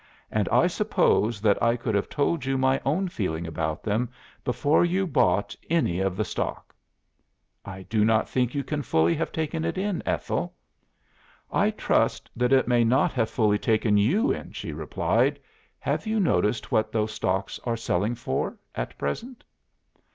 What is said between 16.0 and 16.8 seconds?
you noticed